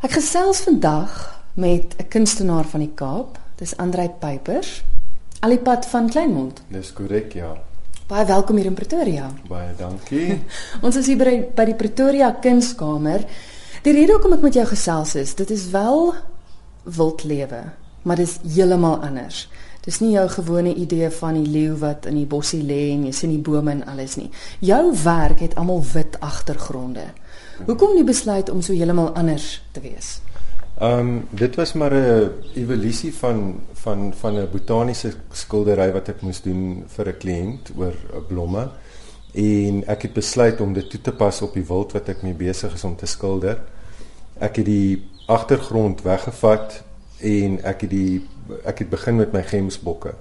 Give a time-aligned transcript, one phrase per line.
[0.00, 1.10] Ek gesels vandag
[1.60, 3.38] met 'n kunstenaar van die Kaap.
[3.56, 4.82] Dis Andrei Pypers.
[5.40, 6.62] Alipad van Kleinmond.
[6.68, 7.56] Dis korrek, ja.
[8.06, 9.30] Baie welkom hier in Pretoria.
[9.48, 10.40] Baie dankie.
[10.86, 13.26] Ons is hier by by die Pretoria Kunskamer.
[13.82, 16.14] Die rede hoekom ek met jou gesels is, dit is wel
[16.82, 17.62] wildlewe,
[18.02, 19.48] maar dit is heeltemal anders.
[19.84, 23.12] Dis nie jou gewone idee van die leeu wat in die bossie lê en jy
[23.16, 24.28] sien die bome en alles nie.
[24.60, 27.06] Jou werk het almal wit agtergronde.
[27.66, 30.18] Hoekom nie besluit om so heeltemal anders te wees?
[30.80, 36.22] Ehm um, dit was maar 'n evolusie van van van 'n botaniese skildery wat ek
[36.22, 37.94] moes doen vir 'n kliënt oor
[38.28, 38.68] blomme
[39.32, 42.34] en ek het besluit om dit toe te pas op die wild wat ek mee
[42.34, 43.58] besig is om te skilder.
[44.38, 46.82] Ek het die agtergrond weggevat
[47.20, 48.26] en ek het die
[48.64, 50.14] ek het begin met my gemsbokke.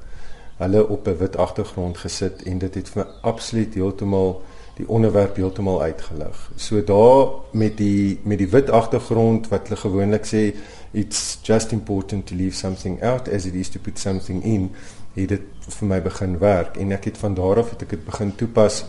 [0.60, 4.42] Hulle op 'n wit agtergrond gesit en dit het vir my absoluut heeltemal
[4.76, 6.52] die onderwerp heeltemal uitgelig.
[6.56, 10.56] So daar met die met die wit agtergrond wat hulle gewoonlik sê
[10.92, 14.72] it's just important to leave something out as it is to put something in,
[15.14, 15.42] het dit
[15.80, 18.84] vir my begin werk en ek het van daar af het ek dit begin toepas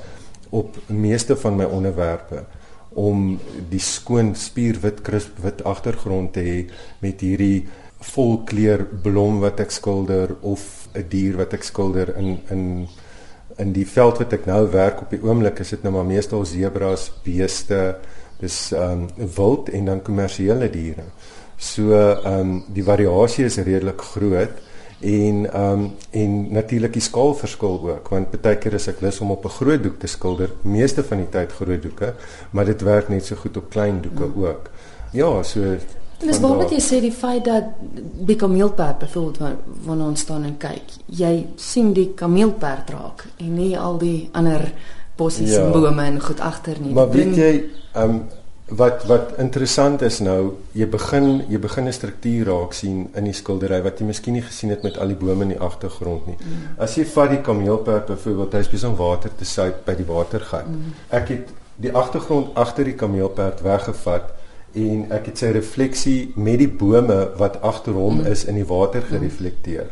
[0.50, 2.44] op meeste van my onderwerpe
[2.98, 3.38] om
[3.70, 6.58] die skoon spierwit krisp wit agtergrond te hê
[7.02, 7.68] met hierdie
[8.00, 12.88] volkleur blom wat ek skilder of 'n dier wat ek skilder in in
[13.58, 16.44] in die veld wat ek nou werk op die oomblik is dit nou maar meestal
[16.44, 17.96] sebras, beeste,
[18.40, 21.04] dis ehm um, wild en dan kommersiële diere.
[21.58, 24.56] So ehm um, die variasie is redelik groot
[25.00, 29.20] en ehm um, en natuurlik die skaal verskil ook want baie keer is ek lus
[29.20, 32.14] om op 'n groot doek te skilder, meeste van die tyd groot doeke,
[32.52, 34.44] maar dit werk net so goed op klein doeke mm.
[34.44, 34.70] ook.
[35.12, 35.76] Ja, so
[36.20, 37.70] Dis waar wat jy sê die feit dat
[38.28, 43.72] die kameelperd byvoorbeeld wanneer ons staan en kyk, jy sien die kameelperd raak en nie
[43.78, 44.66] al die ander
[45.16, 45.64] bossies ja.
[45.64, 46.92] en bome en goed agter nie.
[46.96, 47.54] Maar weet jy,
[47.94, 48.20] ehm um,
[48.70, 53.34] wat wat interessant is nou, jy begin jy begin 'n struktuur raak sien in die
[53.34, 56.36] skildery wat jy miskien nie gesien het met al die bome in die agtergrond nie.
[56.38, 56.76] Mm.
[56.78, 60.68] As jy vat die kameelperd byvoorbeeld, hy's besig om water te suip by die watergat.
[60.68, 60.94] Mm.
[61.08, 64.30] Ek het die agtergrond agter die kameelperd weggevat
[64.74, 68.26] en ek het sy refleksie met die bome wat agter hom mm.
[68.30, 69.90] is in die water gereflekteer.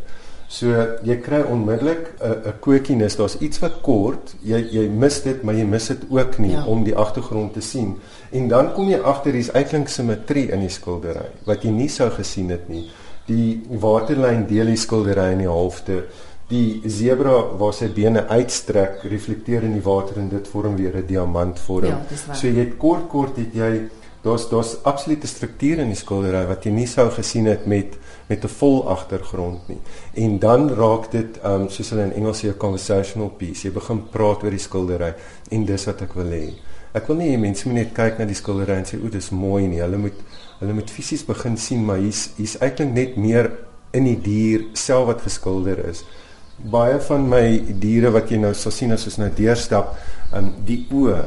[0.49, 0.72] So
[1.05, 5.55] jy kry onmiddellik 'n 'n kokiness, daar's iets wat kort, jy jy mis dit, maar
[5.55, 6.65] jy mis dit ook nie ja.
[6.65, 7.97] om die agtergrond te sien.
[8.33, 12.11] En dan kom jy agter hier's eintlik simmetrie in die skildery wat jy nie sou
[12.11, 12.88] gesien het nie.
[13.27, 16.05] Die waterlyn deel die skildery in die halfte.
[16.49, 21.06] Die zebra waar sy bene uitstrek, reflekteer in die water en dit vorm weer 'n
[21.06, 21.84] diamantvorm.
[21.84, 22.00] Ja,
[22.33, 23.91] so jy het kort kort het jy
[24.23, 27.97] daar's daar's absolute strukture in die skildery wat jy nie sou gesien het met
[28.29, 29.81] met 'n vol agtergrond nie.
[30.15, 33.69] En dan raak dit um soos hulle in Engels sê 'n conversational piece.
[33.69, 35.15] Jy begin praat oor die skildery
[35.51, 36.53] en dis wat ek wil hê.
[36.95, 39.31] Ek wil nie hê mense moet net kyk na die skildery en sê o, dis
[39.31, 39.81] mooi nie.
[39.81, 40.21] Hulle moet
[40.61, 43.50] hulle moet fisies begin sien maar hier's hier's eintlik net meer
[43.93, 46.05] in die dier self wat geskilder is.
[46.59, 47.45] Baie van my
[47.81, 49.95] diere wat jy nou sal sien as ons nou deurstap,
[50.35, 51.23] um die oë.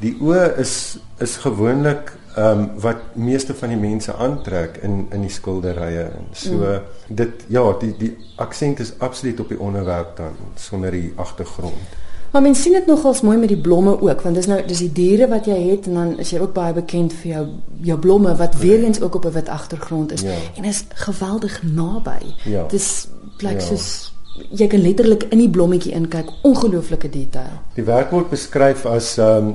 [0.00, 5.20] Die oë is is gewoonlik ehm um, wat meeste van die mense aantrek in in
[5.20, 6.80] die skilderye en so mm.
[7.08, 11.96] dit ja die die aksent is absoluut op die onderwerp dan sonder die agtergrond.
[12.30, 14.92] Maar mens sien dit nogals mooi met die blomme ook want dis nou dis die
[14.92, 17.46] diere wat jy het en dan is jy ook baie bekend vir jou
[17.82, 18.58] jou blomme wat ja.
[18.58, 20.34] weer eens ook op 'n wit agtergrond is ja.
[20.56, 22.34] en is geweldig naby.
[22.44, 22.66] Ja.
[22.68, 23.66] Dis plek ja.
[23.66, 24.12] soos
[24.50, 27.58] jy kan letterlik in die blommetjie inkyk ongelooflike detail.
[27.74, 29.54] Die werk word beskryf as ehm um,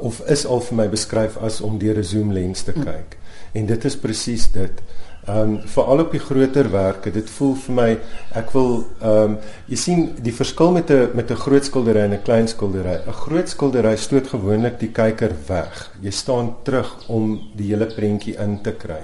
[0.00, 3.16] of is al vir my beskryf as om deur 'n zoom lens te kyk.
[3.16, 3.60] Mm.
[3.60, 4.82] En dit is presies dit.
[5.26, 7.86] Ehm um, veral op die groter werke, dit voel vir my
[8.38, 8.68] ek wil
[9.00, 9.32] ehm um,
[9.66, 13.00] jy sien die verskil met 'n met 'n groot skildery en 'n klein skildery.
[13.06, 15.90] 'n Groot skildery stoot gewoonlik die kyker weg.
[16.00, 19.02] Jy staan terug om die hele prentjie in te kry.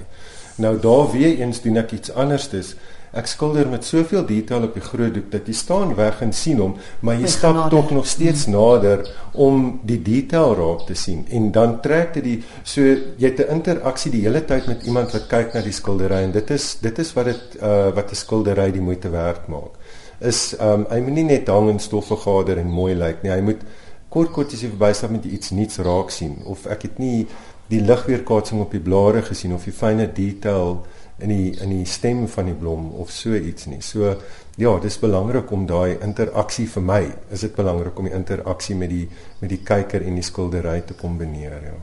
[0.57, 2.77] Nou daar weer eens doen ek iets anderstes.
[3.13, 6.61] Ek skilder met soveel detail op die groot doek dat jy staan weg en sien
[6.63, 8.55] hom, maar jy stap tog nog steeds mm.
[8.57, 9.03] nader
[9.37, 13.59] om die detail raak te sien en dan trek dit die so jy het 'n
[13.59, 16.99] interaksie die hele tyd met iemand wat kyk na die skildery en dit is dit
[16.99, 19.77] is wat dit uh wat 'n skildery die moeite werd maak.
[20.21, 23.33] Is um hy moet nie net hang en stof vergader en mooi lyk nie.
[23.33, 23.61] Hy moet
[24.09, 27.27] kort kort as jy verbystap met iets niets raak sien of ek het nie
[27.69, 30.83] die ligweerkaatsing op die blare gesien of die fynne detail
[31.19, 33.81] in die in die stem van die blom of so iets nie.
[33.81, 34.15] So
[34.57, 38.91] ja, dis belangrik om daai interaksie vir my, is dit belangrik om die interaksie met
[38.91, 39.09] die
[39.41, 41.79] met die kyker en die skildery te kombineer, ja.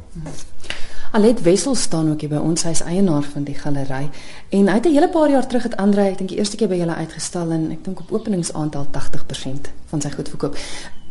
[1.11, 4.09] Alet Wessel staan ook hier by ons, hy's eienaar van die galery
[4.53, 6.67] en hy het 'n hele paar jaar terug het Andre, ek dink die eerste keer
[6.67, 10.55] by julle uitgestal en ek dink op openingsaantal 80% van sy goed verkoop.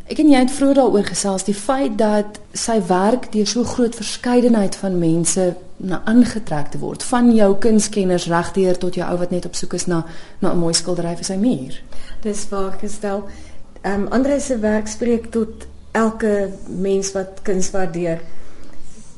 [0.08, 3.96] Ek en jy het vroeër daaroor gesels die feit dat sy werk deur so groot
[3.96, 5.50] verskeidenheid van mense
[5.84, 9.76] na aangetrek te word, van jou kunskenners regdeur tot jou ou wat net op soek
[9.76, 10.06] is na
[10.40, 11.82] na 'n mooi skildery vir sy muur.
[12.22, 13.28] Dis waar gestel.
[13.82, 18.20] Ehm um, Andre se werk spreek tot elke mens wat kuns waardeer.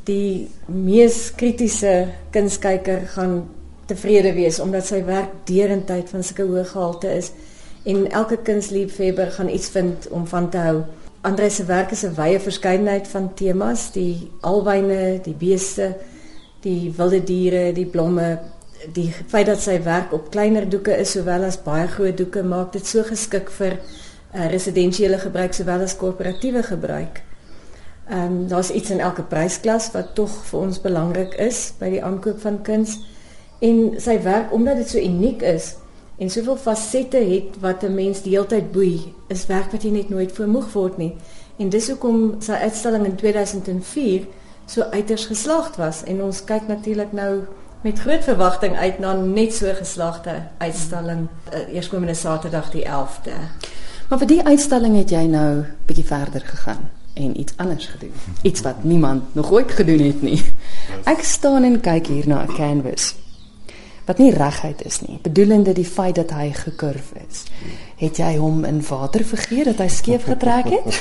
[0.05, 3.49] Die mees kritiese kunskyker gaan
[3.87, 7.33] tevrede wees omdat sy werk deurentyd van sulke hoë gehalte is
[7.83, 10.83] en elke kunsliefhebber gaan iets vind om van te hou.
[11.21, 15.97] Andre se werk is 'n wye verskeidenheid van temas, die alwyne, die beeste,
[16.61, 18.39] die wilde diere, die blomme,
[18.93, 22.73] die feit dat sy werk op kleiner doeke is sowel as baie groot doeke maak
[22.73, 27.23] dit so geskik vir uh, residensiële gebruik sowel as korporatiewe gebruik.
[28.11, 32.03] Ehm um, daar's iets in elke prysklas wat tog vir ons belangrik is by die
[32.03, 32.99] aankoop van kuns
[33.61, 35.77] en sy werk omdat dit so uniek is
[36.21, 39.91] en soveel fasette het wat 'n mens die hele tyd boei, is werk wat jy
[39.91, 41.15] net nooit vermoeg word nie.
[41.57, 44.27] En dis hoekom sy uitstalling in 2004
[44.67, 47.41] so uiters geslaagd was en ons kyk natuurlik nou
[47.81, 53.33] met groot verwagting uit na net so geslaagde uitstalling uh, eerskomende Saterdag die 11de.
[54.09, 58.13] Maar vir die uitstalling het jy nou bietjie verder gegaan en iets anders gedoen.
[58.43, 60.43] Iets wat niemand nog ooit gedoen het nie.
[61.05, 63.15] Ek staan en kyk hier na 'n canvas
[64.11, 67.45] wat nie reguit is nie, bedoelende die feit dat hy gekurf is.
[68.01, 70.97] Het jy hom in water vergeet dat hy skeef getrek het?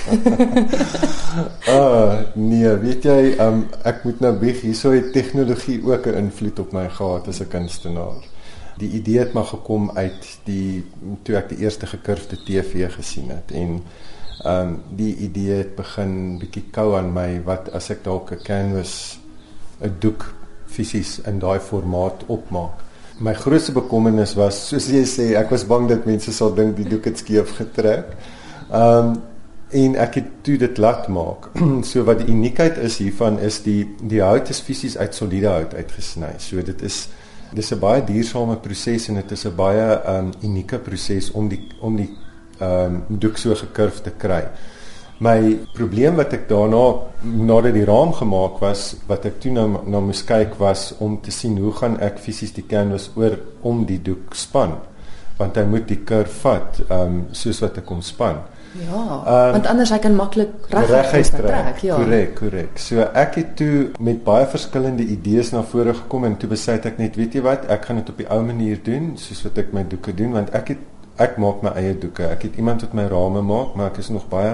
[1.74, 6.60] ah, nee, weet jy, um, ek moet nou bieg, hierso het tegnologie ook 'n invloed
[6.62, 8.22] op my gehad as 'n kunstenaar.
[8.78, 10.86] Die idee het maar gekom uit die
[11.24, 13.82] toe ek die eerste gekurfde TV gesien het en
[14.46, 18.44] ehm um, die idee het begin bietjie kou aan my wat as ek dalk 'n
[18.44, 19.20] canvas
[19.82, 20.34] 'n doek
[20.66, 22.89] fisies in daai formaat opmaak
[23.20, 26.88] my grootste bekommernis was soos jy sê ek was bang dat mense sal dink die
[26.88, 28.16] doek het skeef getrek.
[28.72, 29.20] Um
[29.70, 31.52] en ek het toe dit laat maak.
[31.90, 35.76] so wat die uniekheid is hiervan is die die hout is fisies uit soliede hout
[35.76, 36.32] uitgesny.
[36.42, 37.08] So dit is
[37.54, 41.62] dis 'n baie duursame proses en dit is 'n baie um unieke proses om die
[41.82, 42.10] om die
[42.62, 44.44] um doek so gekurf te kry.
[45.20, 45.40] My
[45.76, 46.84] probleem wat ek daarna
[47.24, 51.34] nadat die raam gemaak was, wat ek toe nou na moes kyk was om te
[51.36, 53.36] sien hoe gaan ek fisies die canvas oor
[53.68, 54.78] om die doek span
[55.40, 58.42] want hy moet die kurf vat um soos wat ek hom span.
[58.78, 61.80] Ja, um, want anders hy kan maklik reguit trek.
[61.82, 61.96] Ja.
[61.98, 62.82] Korrek, korrek.
[62.82, 67.00] So ek het toe met baie verskillende idees na vore gekom en toe besluit ek
[67.02, 69.74] net, weet jy wat, ek gaan dit op die ou manier doen soos wat ek
[69.76, 70.86] my doeke doen want ek het
[71.20, 72.28] ek maak my eie doeke.
[72.30, 74.54] Ek het iemand wat my rame maak, maar ek is nog baie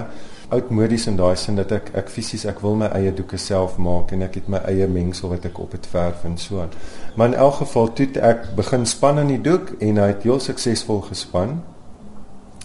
[0.49, 4.13] oudmodies in daai sin dat ek ek fisies ek wil my eie doeke self maak
[4.13, 6.73] en ek het my eie mengsel wat ek op het verf en so aan.
[7.15, 10.39] Maar in elk geval toe ek begin span aan die doek en hy het heel
[10.39, 11.61] suksesvol gespan.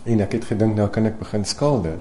[0.05, 1.99] En ek het gedink nou kan ek begin skilder.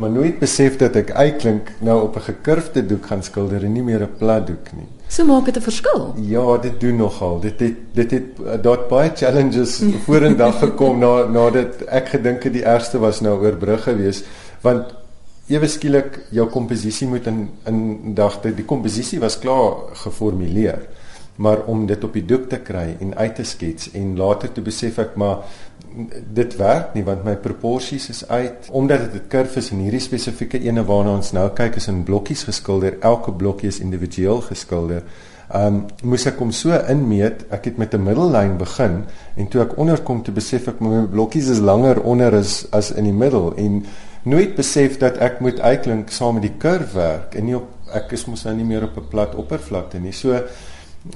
[0.00, 3.82] Maar nooit besef dat ek eintlik nou op 'n gekurfde doek gaan skilder en nie
[3.82, 4.88] meer 'n plat doek nie.
[5.08, 6.14] So maak dit 'n verskil.
[6.16, 7.40] Ja, dit doen nogal.
[7.40, 12.64] Dit het dit het daar baie challenges vorendag gekom na nadat ek gedink het die
[12.64, 14.24] ergste was nou oorbrug geweest
[14.62, 14.94] want
[15.50, 20.86] ewe skielik jou komposisie moet in in dagte die komposisie was klaar geformuleer
[21.40, 24.62] maar om dit op die doek te kry en uit te skets en later te
[24.64, 25.46] besef ek maar
[26.36, 28.68] dit werk nie want my proporsies is uit.
[28.70, 32.04] Omdat dit 'n kurf is en hierdie spesifieke ene waarna ons nou kyk is in
[32.04, 35.02] blokkies geskilder elke blokkie is individueel geskilder
[35.54, 39.04] um moes ek hom so inmeet ek het met 'n middellyn begin
[39.36, 43.04] en toe ek onderkom te besef ek my blokkies is langer onder as as in
[43.04, 43.54] die middel.
[43.56, 43.84] En
[44.22, 48.12] nooit besef dat ek moet uitklink saam met die kurf werk en nie op ek
[48.14, 50.12] is mos nou nie meer op 'n plat oppervlakte nie.
[50.12, 50.42] So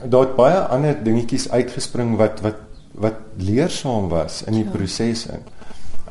[0.03, 2.61] daar het baie ander dingetjies uitgespring wat wat
[2.95, 4.71] wat leersaam was in die ja.
[4.71, 5.43] proses in.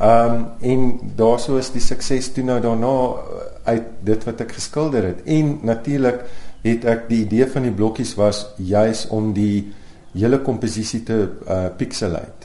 [0.02, 3.16] Um en daaroor is die sukses toe nou daarna
[3.64, 5.24] uit dit wat ek geskilder het.
[5.26, 6.26] En natuurlik
[6.64, 9.74] het ek die idee van die blokkies was juis om die
[10.14, 12.43] hele komposisie te uh pixelate.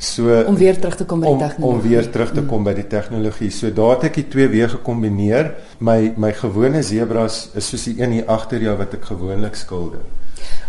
[0.00, 1.76] So om weer terug te kom by die tegnologie.
[1.76, 3.50] Om weer terug te kom by die tegnologie.
[3.52, 5.50] So daar het ek die twee weer gekombineer.
[5.84, 10.00] My my gewone zebras is soos die een hier agter jou wat ek gewoonlik skilder.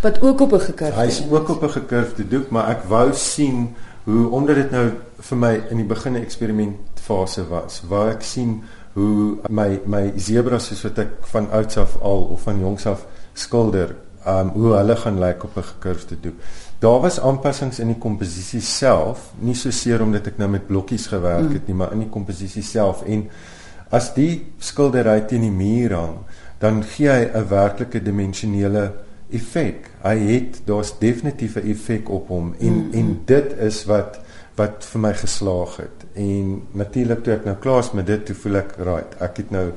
[0.04, 1.00] Wat ook op 'n gekurfde.
[1.00, 3.74] Hy's ook op 'n gekurfde doek, maar ek wou sien
[4.04, 8.64] hoe omdat dit nou vir my in die begin 'n eksperimentfase was, wou ek sien
[8.94, 13.06] hoe my my zebras soos wat ek van ouds af al of van jongs af
[13.34, 13.96] skilder,
[14.28, 16.36] um hoe hulle gaan lyk op 'n gekurfde doek.
[16.82, 21.06] Daar was aanpassings in die komposisie self, nie so seer omdat ek nou met blokkies
[21.12, 23.28] gewerk het nie, maar in die komposisie self en
[23.94, 26.16] as die skildery teen die muur hang,
[26.62, 28.92] dan gee hy 'n werklike dimensionele
[29.30, 29.92] effek.
[30.04, 33.00] Hy het daar's definitief 'n effek op hom en mm -hmm.
[33.00, 34.20] en dit is wat
[34.58, 36.06] wat vir my geslaag het.
[36.14, 39.22] En natuurlik toe ek nou klaar is met dit, toe voel ek right.
[39.22, 39.72] Ek het nou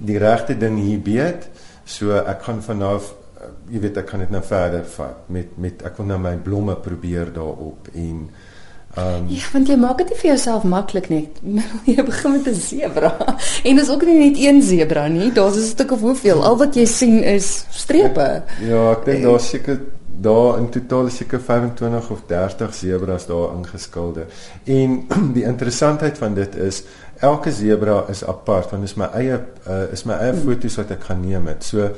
[0.00, 1.48] die regte ding hier weet.
[1.84, 3.23] So ek gaan van af uh,
[3.70, 6.76] jy weet ek kan dit nou verder vat met met ek wil nou my blomme
[6.76, 8.28] probeer daarop en
[8.94, 11.24] Um, ja, want jy maak dit nie vir jouself maklik nie.
[11.90, 13.10] Jy begin met 'n sebra.
[13.66, 15.32] En dis ook nie net een sebra nie.
[15.34, 16.44] Daar's 'n stuk of hoeveel.
[16.44, 18.22] Al wat jy sien is strepe.
[18.22, 19.80] Ek, ja, ek dink daar's seker
[20.20, 24.26] daar in totaal seker 25 of 30 sebras daar ingeskilde.
[24.64, 26.84] En die interessantheid van dit is
[27.18, 30.42] elke sebra is apart want is my eie uh, is my eie hmm.
[30.46, 31.64] foto's wat ek gaan neem het.
[31.64, 31.90] So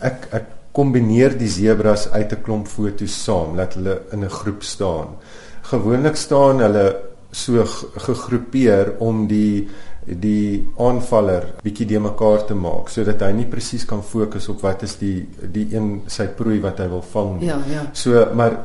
[0.00, 4.62] ek ek kombineer die sebras uit 'n klomp foto's saam, laat hulle in 'n groep
[4.62, 5.16] staan
[5.62, 6.84] gewoonlik staan hulle
[7.30, 7.64] so
[8.06, 9.68] gegroepeer om die
[10.02, 14.82] die aanvaller bietjie de mekaar te maak sodat hy nie presies kan fokus op wat
[14.82, 15.22] is die
[15.54, 17.36] die een sy prooi wat hy wil vang.
[17.46, 17.84] Ja, ja.
[17.94, 18.56] So maar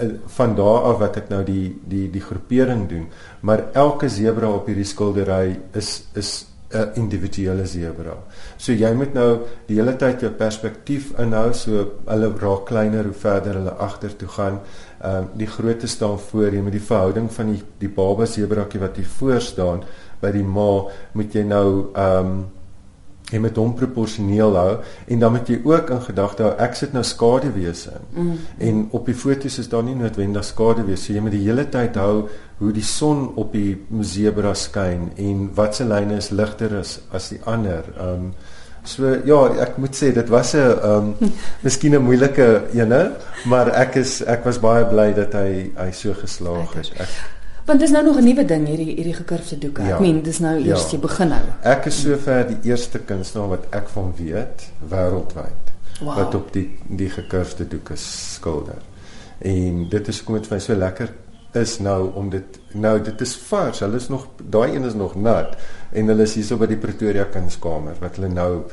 [0.00, 0.08] eh,
[0.38, 3.06] van daar af wat ek nou die die die groepering doen,
[3.42, 6.32] maar elke sebra op hierdie skildery is is
[6.76, 8.16] 'n individuele sebra.
[8.56, 13.12] So jy moet nou die hele tyd jou perspektief inhou so hulle raak kleiner hoe
[13.12, 14.60] verder hulle agtertoe gaan
[15.00, 18.80] ehm uh, die grootte staan voor jy met die verhouding van die die baba sebrakie
[18.80, 19.82] wat hier voor staan
[20.20, 22.44] by die ma moet jy nou ehm um,
[23.32, 24.72] jy met hom proporsioneel hou
[25.10, 28.36] en dan moet jy ook in gedagte hou ek sit nou skaduwese in mm.
[28.68, 31.98] en op die foto's is daar nie noodwendig skaduwese so jy moet die hele tyd
[31.98, 32.28] hou
[32.60, 33.74] hoe die son op die
[34.12, 38.30] zebra skyn en watse lyne is ligter as as die ander um,
[38.86, 41.32] So ja, ek moet sê dit was 'n ehm um,
[41.66, 46.14] miskien 'n moeilike ene, maar ek is ek was baie bly dat hy hy so
[46.14, 46.92] geslaag het.
[47.02, 47.10] Ek,
[47.66, 49.82] Want dis nou nog 'n nuwe ding hierdie hierdie gekurfde doeke.
[49.82, 51.40] Ja, ek meen dis nou eers ja, jy begin nou.
[51.62, 56.16] Ek is sover die eerste kunstenaar wat ek van weet wêreldwyd wow.
[56.16, 58.82] wat op die die gekurfde doeke skilder.
[59.38, 61.12] En dit is kom dit vir my so lekker
[61.52, 63.80] is nou om dit nou dit is vars.
[63.80, 65.56] Hulle is nog daai een is nog nat
[65.92, 68.64] en hulle is hierso by die Pretoria Kunskamer wat hulle nou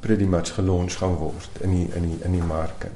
[0.00, 2.86] pretty much gelons gaan word in die in die in die mark.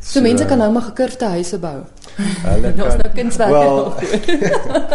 [0.00, 1.84] So, so mense kan nou maar gekurfde huise bou.
[2.16, 3.52] Hulle kan nou kunswerke.
[3.52, 3.94] Well,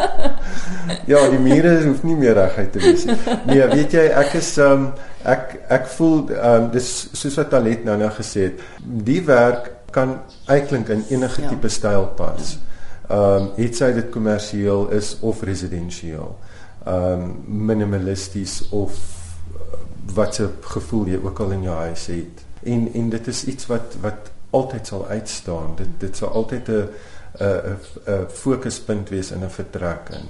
[1.11, 3.17] ja, die mure hoef nie meer reguit te wees nie.
[3.45, 4.89] Nee, weet jy, ek is um
[5.25, 10.17] ek ek voel um dis soos wat Talet nou nou gesê het, die werk kan
[10.49, 11.53] uitklink in enige ja.
[11.53, 12.57] tipe styl pas.
[13.05, 16.31] Ehm um, het sy dit kommersieel is of residensieel.
[16.85, 17.33] Ehm um,
[17.69, 18.97] minimalisties of
[19.53, 19.77] uh,
[20.17, 22.45] wat 'n gevoel jy ook al in jou huis het.
[22.63, 25.75] En en dit is iets wat wat altyd sal uitstaan.
[25.81, 26.89] Dit dit sal altyd 'n
[27.39, 30.27] 'n 'n fokuspunt wees in 'n vertrek in.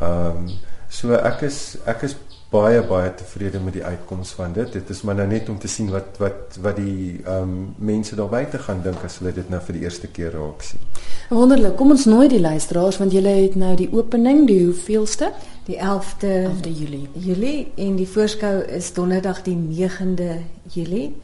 [0.00, 0.48] Ehm um,
[0.88, 2.16] so ek is ek is
[2.48, 4.72] baie baie tevrede met die uitkoms van dit.
[4.72, 8.16] Dit is maar nou net om te sien wat wat wat die ehm um, mense
[8.16, 10.80] daar buite gaan dink as hulle dit nou vir die eerste keer raak sien.
[11.28, 11.76] Wonderlik.
[11.76, 15.32] Kom ons nooi die luisteraars want julle het nou die opening, die hoeveelste?
[15.68, 17.08] Die 11de 11de Julie.
[17.12, 20.32] Julie en die voorskou is donderdag die 9de
[20.72, 21.16] Julie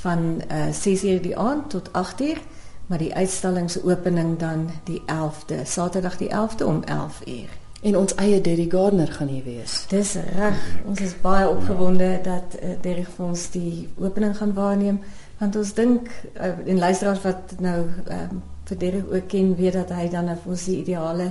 [0.00, 2.40] van uh, eh, 6:00 die aand tot 8:00,
[2.86, 7.58] maar die uitstalling se opening dan die 11de, Saterdag die 11de om 11:00.
[7.82, 9.84] En ons eie Derry Gardner gaan hier wees.
[9.88, 10.80] Dis reg.
[10.86, 15.00] Ons is baie opgewonde dat uh, Derry vir ons die opening gaan waarneem
[15.40, 17.78] want ons dink uh, en luisteraars wat nou
[18.12, 21.30] um, vir Derek ook ken weet dat hy dan vir ons die ideale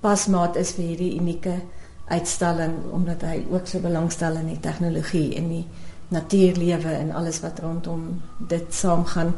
[0.00, 1.56] pasmaat is vir hierdie unieke
[2.08, 5.64] uitstalling omdat hy ook so belangstel in die tegnologie en die
[6.08, 9.34] natuurlewe en alles wat rondom dit saamgaan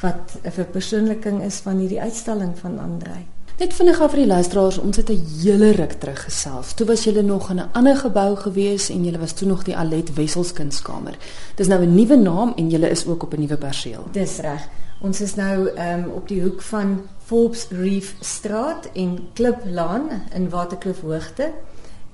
[0.00, 3.26] wat 'n verpersoonliking is van hierdie uitstalling van Andrei.
[3.58, 6.72] Net vinnig af vir die luisteraars, ons het 'n hele ruk terug gesels.
[6.74, 9.76] Toe was julle nog in 'n ander gebou gewees en julle was toe nog die
[9.76, 11.16] Alet Wesselskunskamer.
[11.54, 14.04] Dis nou 'n nuwe naam en julle is ook op 'n nuwe perseel.
[14.12, 14.68] Dis reg.
[15.00, 20.02] Ons is nou um, op die hoek van Forbes Reef Straat en Kliplaan
[20.34, 21.50] in Waterkloof Hoogte.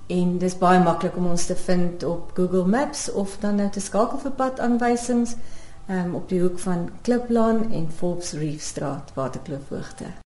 [0.09, 3.81] En dis baie maklik om ons te vind op Google Maps of dan net te
[3.85, 5.35] skakel vir padaanwysings
[5.89, 10.19] um, op die hoek van Kliplaan en Forbes Reef Straat Waterkloof Hoogte.